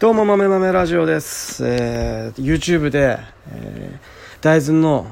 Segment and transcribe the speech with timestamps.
[0.00, 1.62] どうも、豆豆ラジオです。
[1.62, 3.18] えー、YouTube で、
[3.52, 5.06] えー、大豆の、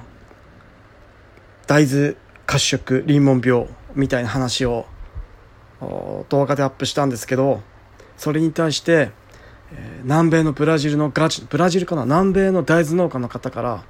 [1.67, 2.17] 大豆
[2.47, 4.87] 褐色リンモン病みたいな話を
[6.31, 7.61] 動画でアップしたんですけど、
[8.17, 9.11] それに対して、
[9.75, 12.05] えー、南米のブラジルのガチ、ブラジルかな？
[12.05, 13.85] 南米の大豆農家の方から、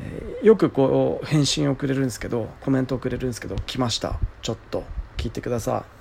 [0.00, 4.18] えー、よくこう返信をくれるんですけど、コメントをくれるんですけど、来ました。
[4.42, 4.82] ちょっと
[5.16, 5.99] 聞いてください。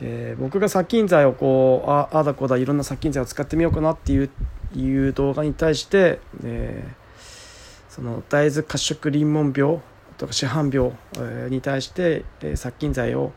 [0.00, 4.30] えー、僕が殺菌剤をこうああだこだいろんな殺菌剤を使ってみようかなっていう
[4.74, 9.78] いう動画に対して、えー、その大豆褐色リンモン病
[10.18, 13.32] とか市販病、えー、に対して、えー、殺菌剤を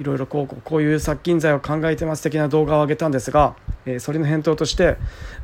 [0.00, 3.54] いろいろこうこういう殺菌剤を考えてます的な動画を上げたんですが、
[3.86, 4.96] えー、それの返答として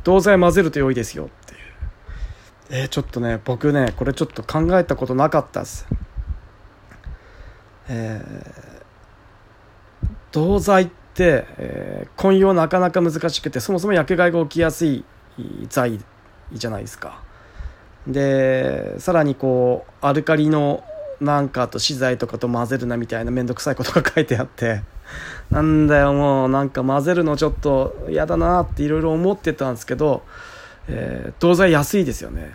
[0.03, 1.61] 銅剤混ぜると良いですよっていう、
[2.83, 5.87] えー、ちょっとね僕ねこれちょっと考えたことなかったです。
[7.89, 8.76] えー
[10.33, 15.05] 銅剤って、えー、混用なかなか難しくてそもそも薬害が起きやすい
[15.69, 16.01] 剤
[16.53, 17.23] じゃないですか。
[18.07, 20.85] でさらにこうアルカリの
[21.21, 24.83] なんかと資材とかと混ぜるなみたいな面倒くさいことが書いてあって。
[25.51, 30.23] なんだよもうなんか混ぜるのちょっと嫌だなっていろいろ思ってたんですけど、
[30.89, 32.53] えー、銅剤安いですよね。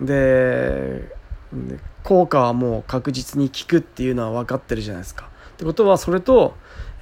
[0.00, 1.14] で
[2.02, 5.28] 効果はもう確実に効くっていうのは分かってるじゃないですか。
[5.54, 6.54] ってことはそれと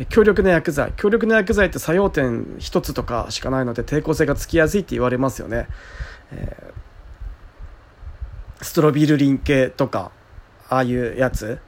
[0.06, 0.92] 強力な薬剤。
[0.96, 5.68] 強力な薬剤って作用点1つとかしかないので抵抗性がつきやすいって言われますよね、
[6.32, 10.12] えー、ストロビルリン系とか
[10.68, 11.58] ああいうやつ。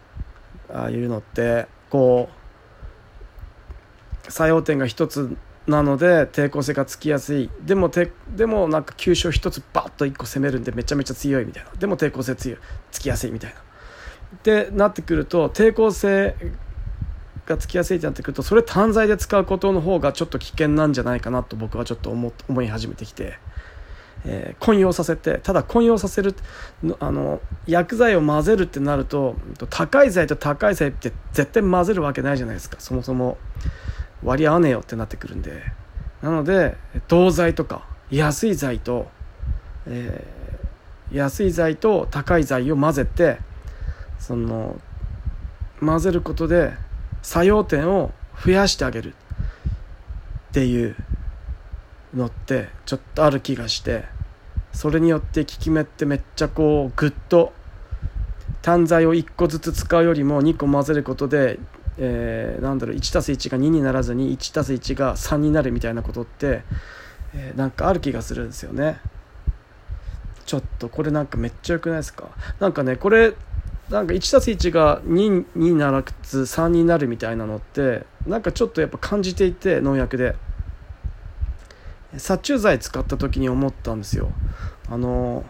[0.73, 2.31] ああいうのってこ
[4.27, 5.37] う作用点が1つ
[5.67, 7.51] なので抵抗性がつきやすい。
[7.61, 11.71] でもてでもなんか急所1つバッと1個攻めるんでめちゃめちゃ強いみたいな。
[11.79, 12.59] でも抵抗性強い
[12.91, 13.61] つきやすいみたいな。
[14.35, 16.35] ってなってくると抵抗性
[17.53, 23.39] がつきやすいってなってくるとそれ単剤で使うことの方がちょっと危険なんじゃないかなと僕はちょっと思思い始めてきて、
[24.25, 26.35] えー、混用させてただ混用させる
[26.99, 29.37] あの薬剤を混ぜるってなると
[29.71, 32.77] 高い剤と高い剤って絶対混ぜるわけないじゃないですか。
[32.81, 33.39] そもそも
[34.23, 35.63] 割り合わねえよってなってくるんで。
[36.23, 36.77] なので
[37.09, 39.09] 銅剤とか安い剤と、
[39.87, 43.39] えー、安い剤と高い剤を混ぜて
[44.21, 44.81] その
[45.81, 46.75] 混ぜることで
[47.23, 48.13] 作用点を
[48.45, 49.15] 増やしてあげるっ
[50.53, 50.97] ていう
[52.15, 54.05] のってちょっとある気がして
[54.73, 57.53] それによって効き目ってめっちゃこうグッと
[58.63, 61.59] 単剤を1個ずつ使うよりも2個混ぜることで、
[61.99, 66.63] えー、なんだろう 1+1 が2にならずに 1+1 が3になるみたいなことって、
[67.35, 69.01] えー、なんかある気がするんですよね。
[70.47, 72.29] ちょっとこれなんかめっちゃ良くないですか？
[72.61, 73.35] なんかねこれ
[73.93, 80.35] なんか 1+1 が2にならず3になるみたいなのってなんかちょっとやっぱ感じていて農薬で。
[82.19, 84.31] 殺虫剤使った時に思ったんですよ。
[84.91, 85.45] あの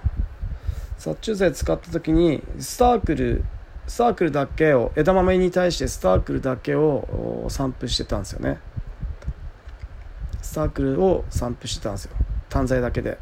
[0.97, 3.45] 殺虫剤使った時にスタークル
[3.89, 8.59] サークルだけを枝豆に対してスタークルだけを散布してたんですよね。
[10.41, 12.13] スタークルを散布してたんですよ。
[12.49, 13.19] 単剤だけで。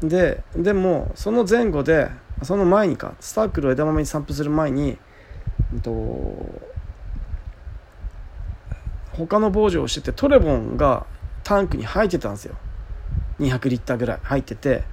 [0.00, 2.08] ででもその前後で
[2.42, 4.98] その前にかスタークルを枝豆に散布する前に、
[5.74, 5.90] えっと、
[9.12, 11.06] 他の防除をしててトレボンが
[11.42, 12.54] タンクに入ってたんですよ。
[13.40, 14.84] 200リッターぐらい入ってて。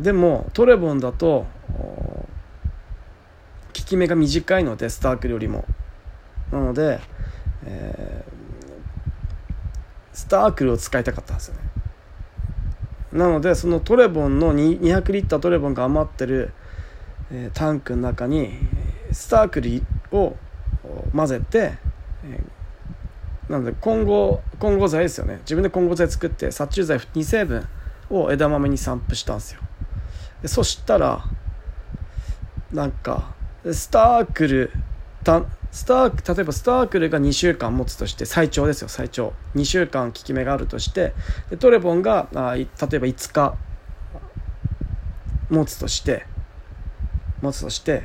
[0.00, 2.26] でもトレボンだと効
[3.72, 5.64] き目が短いのでスタークルよりも。
[6.52, 7.00] なので、
[7.64, 11.60] えー、スタークルを使いたかったんですよね。
[13.16, 16.52] なのでそのトレボンの200リッタートレボンが余ってる、
[17.32, 18.50] え、タンクの中に
[19.10, 19.82] スタークリ
[20.12, 20.36] を
[21.14, 21.78] 混ぜて、
[22.24, 22.40] え、
[23.48, 25.38] なので混合混合剤ですよね。
[25.40, 27.66] 自分で混合剤作って殺虫剤2成分
[28.10, 29.60] を枝豆に散布したんですよ。
[30.42, 31.24] でそしたら
[32.72, 33.34] なんか
[33.72, 34.70] スタークル
[35.26, 39.32] たスター例えばスタークルが2週間持つとして最長ですよ最長。
[39.56, 41.12] 2週間効き目があるとして
[41.50, 43.56] でトレボンがあ例えば5日
[45.50, 46.26] 持つとして
[47.42, 48.04] 持つとして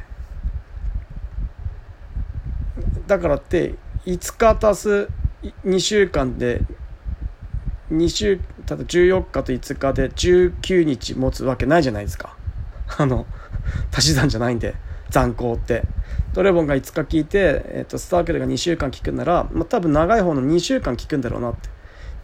[3.07, 3.75] だからって
[4.05, 5.09] 5日足す
[5.63, 6.61] 2週間で
[7.91, 12.35] 2週ただ14日と5日で19日持つわけないじゃないですか。
[12.97, 13.25] あの
[13.95, 14.75] 足し算じゃないんで。
[15.11, 15.83] 残光って。
[16.33, 21.69] トレボンが5日効いて、えーと、スタークルが2週間効くんなら、まあ、多分長い方の2週間効くんだろうなって。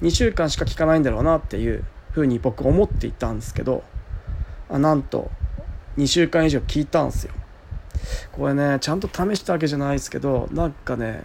[0.02, 3.84] 2週間しか効かないんだろうなっていうふうに僕思っていたんですけど
[4.70, 5.32] あなんと
[5.98, 7.34] 2週間以上効いたんですよ。
[8.32, 11.24] これねちゃんと試したわけじゃないですけどなんかね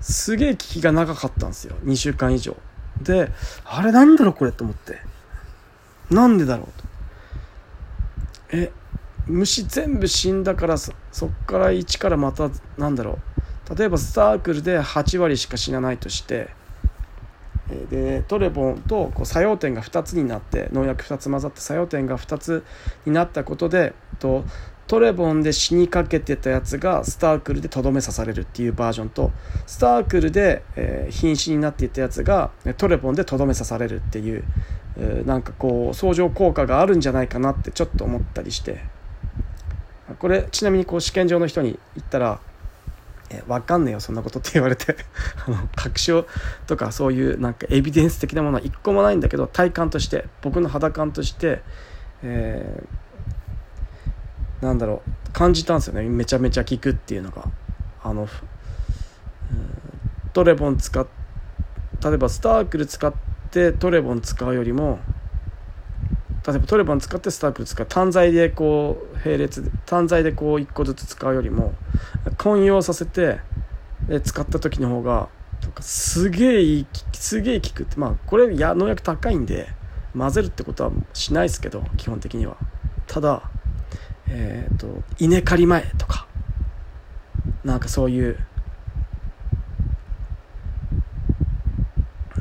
[0.00, 1.76] すげえ効きが長かったんですよ。
[1.84, 2.56] 2週間以上。
[3.00, 3.30] で
[3.64, 4.98] あれなんだろうこれと思って。
[6.10, 6.84] なんでだろうと。
[8.52, 8.72] え
[9.30, 13.30] 虫全部死んだからそっから1からまたなんだろう。
[13.76, 16.50] 例えばスタークルで8割しか死なないとして
[17.88, 22.64] でトレボンとこう作用点が2つになって農薬2つ混ざって作用点が2つ
[23.06, 24.44] になったことでと
[24.88, 29.30] トレボンで死にかけてたやつがスタークルでとどめ刺されるっていうバージョンと
[29.68, 34.42] スタークルで、えー、瀕死になっていたやつがトレボンでとどめ刺されるっていう、
[34.96, 38.82] えー、なんかこう相乗効果があるんじゃないかなってちょっと思ったりして。
[40.18, 42.40] これちなみにこう試験場の人に言ったら
[43.30, 44.96] え分かんねえよそんなことって言われて
[45.46, 46.26] あの確証
[46.66, 51.62] とかそういうなんかエビデンス的なものは一個もないんだけど体感として僕の肌感として、
[52.22, 56.02] えー、なんだろう感じたんですよね。
[56.08, 57.44] めちゃめちゃ効くっていうのが。
[58.02, 58.26] あの
[60.32, 61.06] トレボン使っ
[62.02, 63.12] 例えばスタークル使っ
[63.50, 64.98] てトレボン使うよりも
[66.46, 71.74] 例えばトレバン使ってスタークル使う単材でこう並列で単材でこう1個ずつ使うよりも
[72.38, 73.40] 混用させて
[74.24, 75.28] 使った時の方が
[75.80, 79.68] すげえいいすげえ効くってまあこれや農薬高いんで
[80.16, 82.56] 混ぜるってことはしないですけど基本的には。
[83.06, 83.50] ただ
[84.28, 86.26] えっ、ー、と稲刈り前とか
[87.64, 88.38] なんかそういう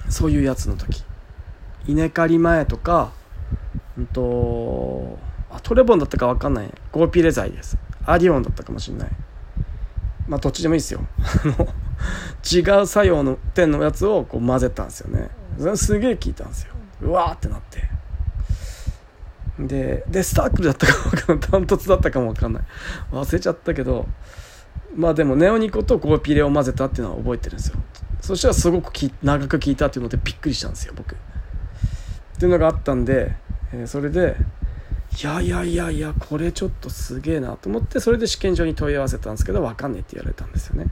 [0.10, 1.04] そういうやつの時。
[1.88, 3.12] 稲刈り前とか
[4.00, 5.18] んと
[5.50, 6.74] あトレボンだったか分かんない。
[6.92, 7.78] ゴーピレ剤です。
[8.06, 9.10] アディオンだったかもしれない。
[10.28, 11.02] まあどっちでもいいですよ。
[12.52, 15.30] 違う作用の点のやつをこう混ぜたんですよね。
[15.76, 16.74] すげえ効いたんですよ。
[17.02, 17.90] うわーってなって。
[19.60, 21.50] ででスタークルだったか分かんない。
[21.52, 22.64] ダントツだったかも分かんない。
[23.12, 24.08] 忘れちゃったけど
[24.96, 27.78] まあでもネオニコとゴーピレを混ぜたっていうのは覚えてるんですよ。
[28.22, 28.92] そしたらすごく
[29.24, 31.16] 長く効いたっていうのでびっくりしたんですよ僕。
[31.16, 31.18] っ
[32.40, 33.36] ていうのがあったんで
[33.74, 34.36] えー、それで
[35.22, 40.92] いやいやいやいやこれちょっとすげえなと思ってそれで試験場に問い合わせたんですけど分かんねえって言われたんですよね。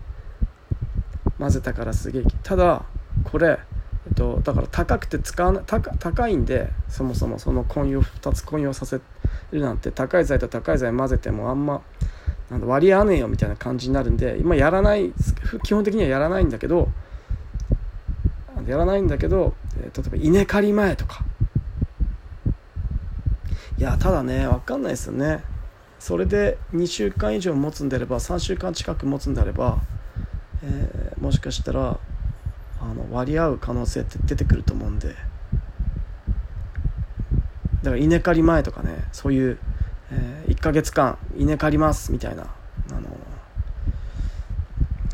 [1.37, 2.83] 混ぜたからすげえただ
[3.23, 3.59] これ、
[4.07, 8.99] えっと、だから高くて使わない高いんでそもそもその混用2つ混用させ
[9.51, 11.81] るなんて高い材と高い材混ぜてもあんま
[12.49, 15.13] なん割り合わねえよみたいな感じになるんで今やらない
[15.63, 16.89] 基本的にはやらないんだけど
[18.65, 21.23] やらないんだけど、えー、例えば稲刈り前とか
[23.77, 25.43] いやただね分かんないですよね。
[25.99, 29.79] それで2週間以上持つんであれば3週間近く持つんであれば、
[30.63, 31.99] えー、もしかしたら
[32.79, 35.15] あの割り合う可能性って出てくると思うんで。
[37.83, 39.59] だから稲刈り前とかねそういう、
[40.11, 42.43] えー、1ヶ月間稲刈りますみたいな
[42.91, 43.07] あの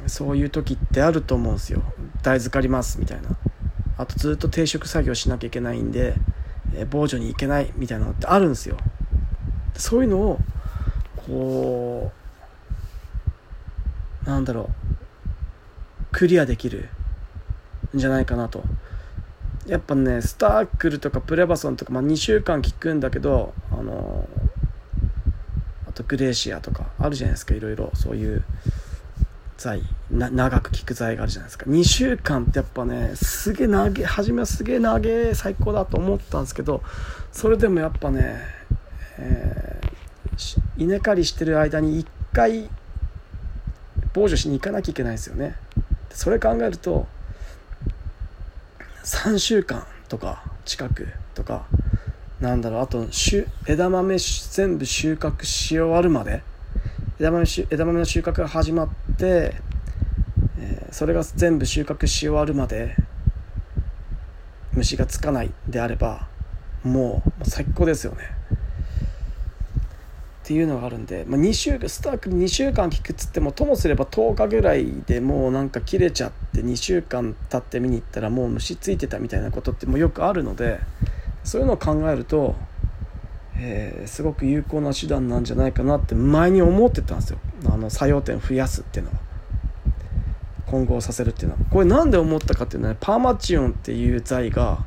[0.08, 1.84] そういう時ってあると思うんですよ。
[2.22, 3.30] 大豆刈りますみたいな。
[3.98, 6.16] あとずっと定食作業しなきゃいけないんで
[6.76, 8.78] え防除に行けないみたいなのってあるんですよ。
[9.76, 10.40] そういうのを
[11.28, 12.12] こ
[14.26, 14.70] うなんだろう
[16.12, 16.90] クリアできる
[17.96, 18.64] んじゃないかなと。
[19.66, 24.28] やっぱねスタークルとかプレバソンとか、まあ、2週間効くんだけどあの
[25.88, 27.92] あとグレーシアとかあるじゃないですかいろいろ。
[27.94, 28.44] そういう
[29.58, 31.66] 剤な長く効く剤があるじゃないですか。
[31.66, 36.82] 2週間ってやっぱねすげえ長え初めはすげえ長え最高だと思ったんですけど
[37.32, 38.42] それでもやっぱね、
[39.18, 42.70] えー、稲刈りしてる間に1回
[44.14, 45.56] 防除しに行かなきゃいけないですよね。
[46.12, 47.08] それ考えると
[49.04, 51.66] 3週間とか近くとか
[52.40, 53.08] なんだろうあと
[53.68, 56.44] 枝豆全部収穫し終わるまで
[57.24, 59.56] 枝豆の収穫が始まって、
[60.60, 62.98] え、それが全部収穫し終わるまで
[64.74, 66.28] 虫がつかないであれば
[66.84, 68.44] もう最高ですよね。
[70.44, 80.82] っていうのがあるんで、まあ、2週スターク2週間効くっつってもともすれば10日ぐらいでもうなんか切れちゃって2週間経って見に行ったらもう虫ついてたみたいなことってもよくあるので
[81.46, 82.56] そういうのを考えると
[83.66, 87.40] えー、すごく有効な手段なんじゃないかなって前に思ってたんですよ。
[87.66, 89.18] あの作用点増やすっていうのは。
[90.66, 91.60] 混合させるっていうのは。
[91.72, 94.80] これ何で思ったかっていうのは、ね、パーマチオンっていう剤が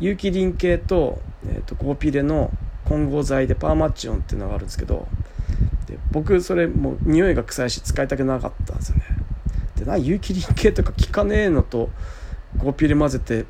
[0.00, 2.50] 有機リン系と,、えーと、コーピレの
[2.84, 5.06] 混合剤でパーマチオンっていうのがあるんですけど
[5.86, 9.04] で僕それもう匂いが臭いし使いたくなかったんですよね。
[9.76, 11.90] でな有機リン系とか効かねえのと
[12.58, 13.44] コーピレ混ぜて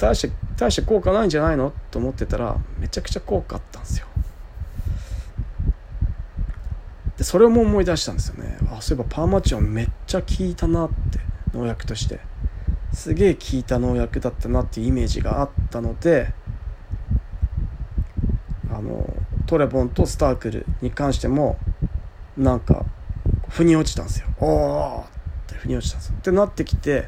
[0.00, 1.72] 大して大して効果ないんじゃないの？
[1.90, 4.06] と思ってたらめちゃくちゃ効果あったんですよ。
[7.18, 8.58] でそれも思い出したんですよね。
[8.72, 11.20] あそういえばパーマチオンめっちゃ効いたなって
[11.52, 12.20] 農薬として。
[12.92, 16.32] すげえ効いた農薬だったなっていうイメージがあったので
[18.68, 19.14] あの
[19.46, 21.56] トレボンとスタークルに関しても
[22.36, 22.84] なんか
[23.48, 24.26] 腑に落ちたんですよ。
[24.40, 26.16] おおって腑に落ちたんですよ。
[26.18, 27.06] ってなってきて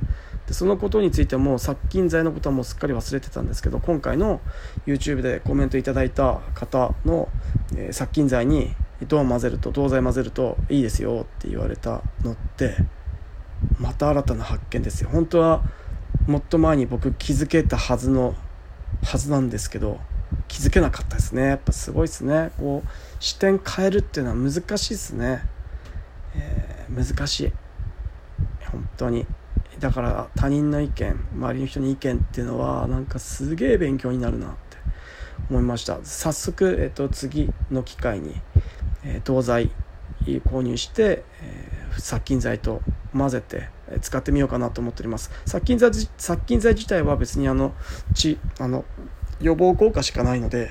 [0.53, 4.43] でそのことについても殺菌剤のことはもうすっかり忘れてたんですけど今回の
[4.87, 7.31] YouTube でコメントいただいた方の、
[7.75, 8.75] えー、殺菌剤に
[9.09, 12.77] どう混ぜると銅剤混ぜるといいですよって言われたのって
[13.81, 15.09] また新たな発見ですよ。
[15.11, 15.63] 本当は
[16.27, 18.35] もっと前に僕気づけたはずの
[19.03, 20.01] はずなんですけど
[20.49, 21.47] 気づけなかったですね。
[21.47, 22.51] やっぱすごいですね。
[22.59, 22.89] こう
[23.21, 25.43] 視点変えるっていうのは難しいですね、
[26.35, 27.53] えー、難しい。
[28.71, 29.27] 本当に。
[29.83, 34.77] だから他人の意見周りの人の意見っていうのはなんかすげえ勉強になるなって
[35.51, 35.99] 思いました。
[36.05, 38.41] 早速、えー、と次の機会に、
[39.05, 39.73] えー、銅剤
[40.25, 42.81] 購入して、えー、殺菌剤と
[43.13, 43.71] 混ぜて
[44.01, 45.33] 使ってみようかなと思っております。
[45.47, 47.75] 殺菌剤殺菌剤自体は別にあの
[48.15, 48.85] 血あの
[49.41, 50.71] 予防効果しかないので、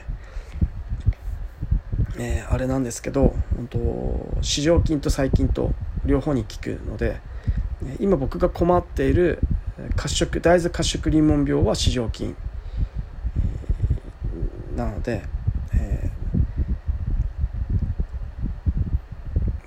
[2.18, 5.74] えー、あれなんですけど本当市場菌と細菌と
[6.06, 7.20] 両方に効くので
[8.00, 9.40] 今僕が困っている
[9.96, 12.36] 褐色大豆褐色リンモン病は市場菌
[14.76, 15.24] なので、
[15.74, 16.12] え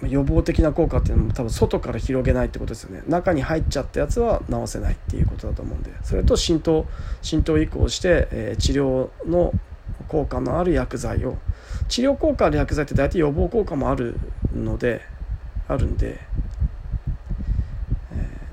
[0.02, 3.02] ー、予防的な効果っていうのも多分外から広げないってことですよね。
[3.08, 5.90] 中に入っちゃったやつは治せないっていうことだと思うんで。
[6.02, 6.86] それと浸透
[7.22, 9.52] 浸透移行して、えー、治療の
[10.08, 11.38] 効果のある薬剤を
[11.88, 14.18] 治療効果ある薬剤って大体予防効果もある
[14.54, 15.00] ので
[15.68, 16.20] あるんで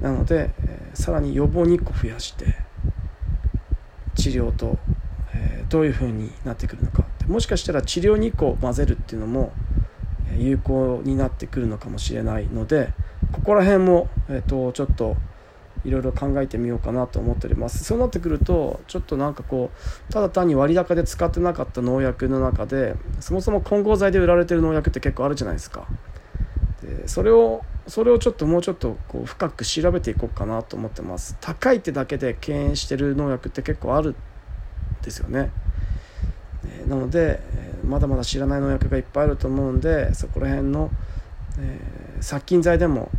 [0.02, 2.56] なので、えー、さらに予防に1個増やして
[4.16, 4.78] 治療と、
[5.34, 9.52] えー、どういうふうになってくるのかもしかしたら治療に1個混ぜるっていうのも
[10.38, 12.94] 有効になってくるのかもしれないので
[13.32, 15.16] ここら辺も、えーと、ちょっと
[15.84, 17.84] いろいろ考えてみようかなと思っております。
[17.84, 19.72] そうなってくるとちょっとなんかこ
[20.10, 25.88] うただ単に割高で使ってなかった農薬の中でそもそも混合剤で売られてる農薬って結構あるじゃないですか。
[26.84, 31.38] でそれをそれをちょっともうちょっとこう深く調べていこうかなと思ってます。
[31.42, 34.16] 高いってだけで敬遠してる農薬って結構あるん
[35.02, 35.52] ですよね、
[36.88, 37.40] なので、
[37.84, 40.92] まだまだ知らない農薬がいっぱいあると思うんでそこら辺の、
[41.60, 43.10] えー、殺菌剤でも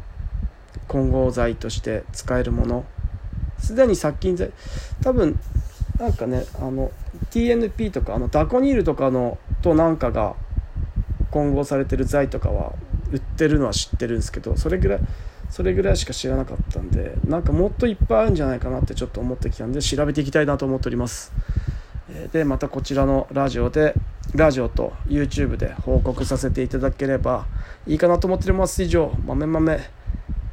[0.87, 2.85] 混合剤として使えるもの。
[3.59, 4.53] すでに殺菌剤
[5.03, 5.39] 多分
[5.99, 6.91] なんかねあの
[7.31, 10.35] TNP とかあのダコニールとかのとなんかが
[11.31, 12.73] 混合されてる剤とかは
[13.13, 15.01] 売ってるのは知ってるんですけどそれぐらい
[15.51, 21.33] それぐらいしか知らなかったんでなんかもっといっぱいあるんじゃないかなってちょっと思ってきたんで調べていきたいなと思っております。
[22.33, 23.95] でまたこちらのラジオで
[24.35, 27.47] ラジオと YouTube で報告させていただければ
[27.87, 28.83] いいかなと思っております。
[28.83, 29.81] 以上豆豆、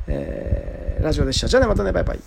[0.08, 1.48] えー、ラジオでした。
[1.48, 2.20] じゃあねまたねバイバイ。